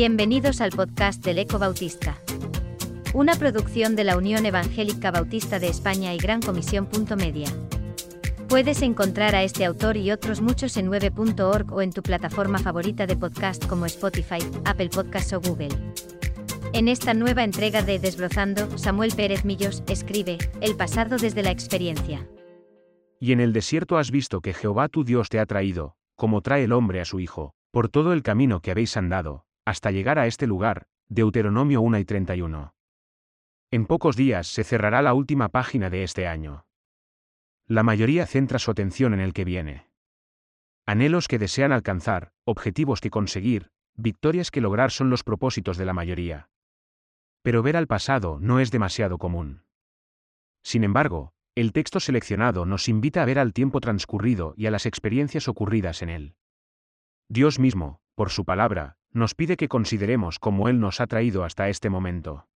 [0.00, 2.16] Bienvenidos al podcast del Eco Bautista.
[3.12, 6.88] Una producción de la Unión Evangélica Bautista de España y Gran Comisión.
[7.18, 7.48] Media.
[8.48, 13.06] Puedes encontrar a este autor y otros muchos en 9.org o en tu plataforma favorita
[13.06, 15.76] de podcast como Spotify, Apple Podcasts o Google.
[16.72, 22.26] En esta nueva entrega de Desbrozando, Samuel Pérez Millos escribe, El pasado desde la experiencia.
[23.20, 26.64] Y en el desierto has visto que Jehová tu Dios te ha traído, como trae
[26.64, 30.26] el hombre a su hijo, por todo el camino que habéis andado, hasta llegar a
[30.26, 32.74] este lugar, Deuteronomio 1 y 31.
[33.70, 36.64] En pocos días se cerrará la última página de este año.
[37.66, 39.90] La mayoría centra su atención en el que viene.
[40.86, 45.92] Anhelos que desean alcanzar, objetivos que conseguir, victorias que lograr son los propósitos de la
[45.92, 46.48] mayoría.
[47.42, 49.62] Pero ver al pasado no es demasiado común.
[50.62, 54.86] Sin embargo, el texto seleccionado nos invita a ver al tiempo transcurrido y a las
[54.86, 56.34] experiencias ocurridas en él.
[57.28, 61.68] Dios mismo, por su palabra, nos pide que consideremos cómo Él nos ha traído hasta
[61.68, 62.48] este momento.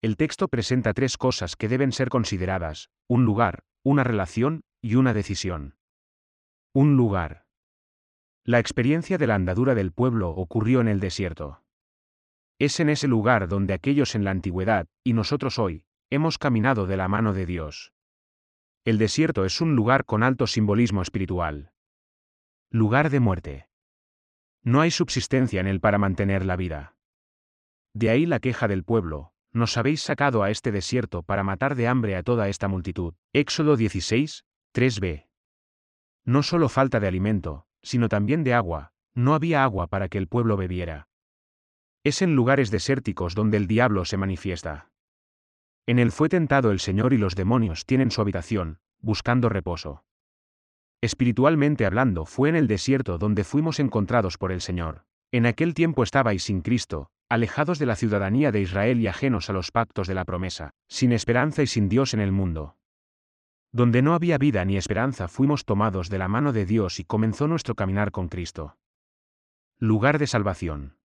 [0.00, 5.12] El texto presenta tres cosas que deben ser consideradas, un lugar, una relación y una
[5.12, 5.76] decisión.
[6.72, 7.44] Un lugar.
[8.44, 11.62] La experiencia de la andadura del pueblo ocurrió en el desierto.
[12.58, 16.96] Es en ese lugar donde aquellos en la antigüedad, y nosotros hoy, hemos caminado de
[16.96, 17.92] la mano de Dios.
[18.86, 21.72] El desierto es un lugar con alto simbolismo espiritual.
[22.70, 23.68] Lugar de muerte.
[24.62, 26.94] No hay subsistencia en él para mantener la vida.
[27.94, 31.88] De ahí la queja del pueblo, nos habéis sacado a este desierto para matar de
[31.88, 33.14] hambre a toda esta multitud.
[33.32, 35.26] Éxodo 16, 3b.
[36.24, 40.28] No solo falta de alimento, sino también de agua, no había agua para que el
[40.28, 41.08] pueblo bebiera.
[42.04, 44.92] Es en lugares desérticos donde el diablo se manifiesta.
[45.86, 50.04] En él fue tentado el Señor y los demonios tienen su habitación, buscando reposo.
[51.00, 55.04] Espiritualmente hablando, fue en el desierto donde fuimos encontrados por el Señor.
[55.30, 59.52] En aquel tiempo estabais sin Cristo, alejados de la ciudadanía de Israel y ajenos a
[59.52, 62.76] los pactos de la promesa, sin esperanza y sin Dios en el mundo.
[63.72, 67.46] Donde no había vida ni esperanza fuimos tomados de la mano de Dios y comenzó
[67.46, 68.76] nuestro caminar con Cristo.
[69.78, 70.96] Lugar de salvación.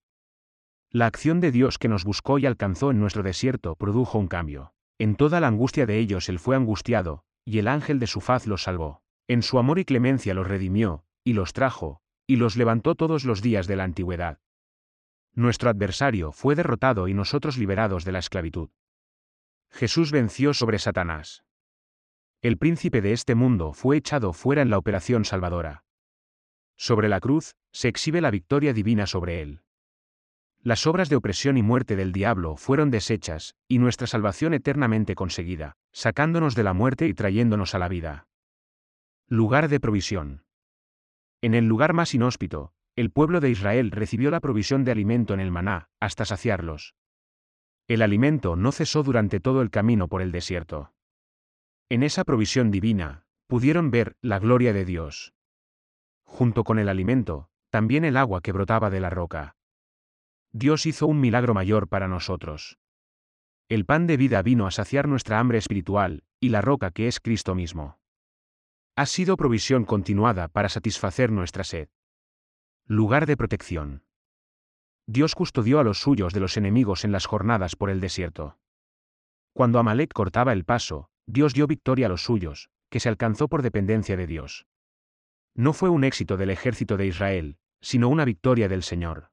[0.93, 4.73] La acción de Dios que nos buscó y alcanzó en nuestro desierto produjo un cambio.
[4.99, 8.45] En toda la angustia de ellos Él fue angustiado, y el ángel de su faz
[8.45, 9.01] los salvó.
[9.29, 13.41] En su amor y clemencia los redimió, y los trajo, y los levantó todos los
[13.41, 14.39] días de la antigüedad.
[15.33, 18.69] Nuestro adversario fue derrotado y nosotros liberados de la esclavitud.
[19.69, 21.45] Jesús venció sobre Satanás.
[22.41, 25.85] El príncipe de este mundo fue echado fuera en la operación salvadora.
[26.75, 29.61] Sobre la cruz, se exhibe la victoria divina sobre él.
[30.63, 35.75] Las obras de opresión y muerte del diablo fueron deshechas, y nuestra salvación eternamente conseguida,
[35.91, 38.27] sacándonos de la muerte y trayéndonos a la vida.
[39.27, 40.43] Lugar de provisión.
[41.41, 45.39] En el lugar más inhóspito, el pueblo de Israel recibió la provisión de alimento en
[45.39, 46.93] el maná, hasta saciarlos.
[47.87, 50.93] El alimento no cesó durante todo el camino por el desierto.
[51.89, 55.33] En esa provisión divina, pudieron ver la gloria de Dios.
[56.23, 59.55] Junto con el alimento, también el agua que brotaba de la roca.
[60.53, 62.77] Dios hizo un milagro mayor para nosotros.
[63.69, 67.19] El pan de vida vino a saciar nuestra hambre espiritual, y la roca que es
[67.19, 68.01] Cristo mismo
[68.95, 71.89] ha sido provisión continuada para satisfacer nuestra sed.
[72.85, 74.03] Lugar de protección.
[75.07, 78.59] Dios custodió a los suyos de los enemigos en las jornadas por el desierto.
[79.53, 83.61] Cuando Amalek cortaba el paso, Dios dio victoria a los suyos, que se alcanzó por
[83.61, 84.67] dependencia de Dios.
[85.55, 89.30] No fue un éxito del ejército de Israel, sino una victoria del Señor.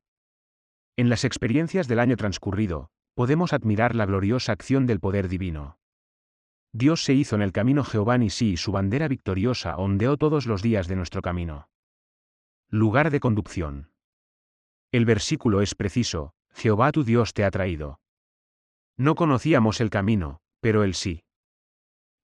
[0.98, 5.78] En las experiencias del año transcurrido, podemos admirar la gloriosa acción del poder divino.
[6.72, 10.60] Dios se hizo en el camino Jehová y sí, su bandera victoriosa ondeó todos los
[10.60, 11.68] días de nuestro camino.
[12.68, 13.92] Lugar de conducción.
[14.90, 18.00] El versículo es preciso, Jehová tu Dios te ha traído.
[18.96, 21.22] No conocíamos el camino, pero él sí.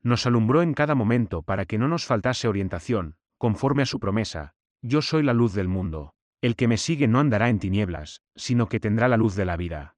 [0.03, 4.57] Nos alumbró en cada momento para que no nos faltase orientación, conforme a su promesa,
[4.83, 6.15] yo soy la luz del mundo.
[6.45, 9.57] El que me sigue no andará en tinieblas, sino que tendrá la luz de la
[9.57, 9.97] vida.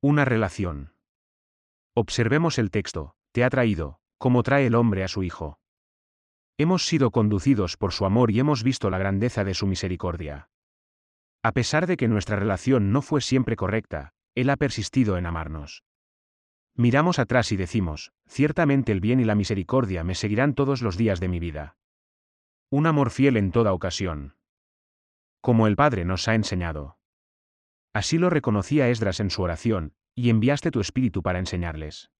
[0.00, 0.94] Una relación.
[1.92, 5.58] Observemos el texto, te ha traído, como trae el hombre a su Hijo.
[6.56, 10.50] Hemos sido conducidos por su amor y hemos visto la grandeza de su misericordia.
[11.42, 15.82] A pesar de que nuestra relación no fue siempre correcta, Él ha persistido en amarnos.
[16.76, 21.18] Miramos atrás y decimos, ciertamente el bien y la misericordia me seguirán todos los días
[21.18, 21.76] de mi vida.
[22.70, 24.36] Un amor fiel en toda ocasión.
[25.40, 26.98] Como el Padre nos ha enseñado.
[27.92, 32.10] Así lo reconocía Esdras en su oración, y enviaste tu espíritu para enseñarles.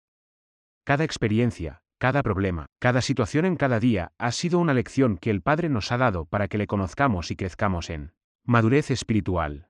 [0.83, 5.41] Cada experiencia, cada problema, cada situación en cada día ha sido una lección que el
[5.43, 8.13] Padre nos ha dado para que le conozcamos y crezcamos en
[8.43, 9.69] madurez espiritual.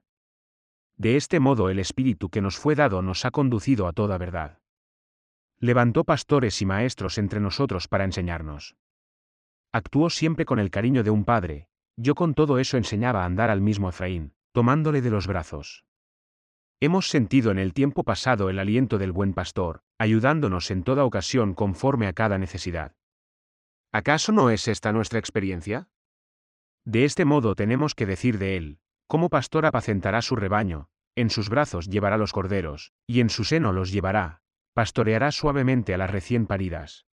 [0.96, 4.60] De este modo el Espíritu que nos fue dado nos ha conducido a toda verdad.
[5.58, 8.76] Levantó pastores y maestros entre nosotros para enseñarnos.
[9.70, 13.50] Actuó siempre con el cariño de un padre, yo con todo eso enseñaba a andar
[13.50, 15.84] al mismo Efraín, tomándole de los brazos.
[16.80, 21.54] Hemos sentido en el tiempo pasado el aliento del buen pastor, ayudándonos en toda ocasión
[21.54, 22.96] conforme a cada necesidad.
[23.92, 25.88] ¿Acaso no es esta nuestra experiencia?
[26.84, 31.50] De este modo tenemos que decir de él, como pastor apacentará su rebaño, en sus
[31.50, 34.40] brazos llevará los corderos, y en su seno los llevará,
[34.72, 37.06] pastoreará suavemente a las recién paridas.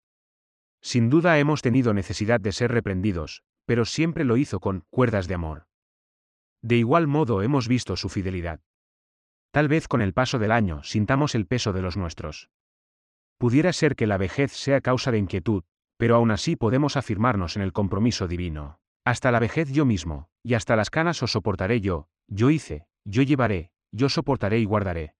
[0.83, 5.35] Sin duda hemos tenido necesidad de ser reprendidos, pero siempre lo hizo con cuerdas de
[5.35, 5.67] amor.
[6.63, 8.61] De igual modo hemos visto su fidelidad.
[9.51, 12.51] Tal vez con el paso del año sintamos el peso de los nuestros.
[13.39, 15.65] Pudiera ser que la vejez sea causa de inquietud,
[15.99, 18.81] pero aún así podemos afirmarnos en el compromiso divino.
[19.05, 23.23] Hasta la vejez yo mismo, y hasta las canas os soportaré yo, yo hice, yo
[23.23, 25.15] llevaré, yo soportaré y guardaré.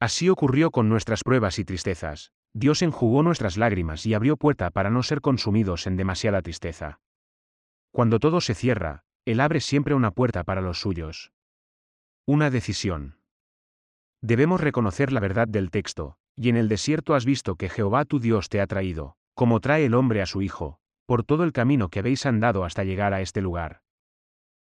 [0.00, 4.90] Así ocurrió con nuestras pruebas y tristezas, Dios enjugó nuestras lágrimas y abrió puerta para
[4.90, 7.00] no ser consumidos en demasiada tristeza.
[7.94, 11.30] Cuando todo se cierra, Él abre siempre una puerta para los suyos.
[12.26, 13.20] Una decisión.
[14.20, 18.18] Debemos reconocer la verdad del texto, y en el desierto has visto que Jehová tu
[18.18, 21.88] Dios te ha traído, como trae el hombre a su hijo, por todo el camino
[21.88, 23.82] que habéis andado hasta llegar a este lugar.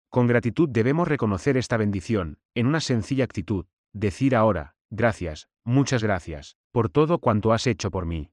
[0.07, 6.56] Con gratitud debemos reconocer esta bendición, en una sencilla actitud, decir ahora, gracias, muchas gracias,
[6.71, 8.31] por todo cuanto has hecho por mí.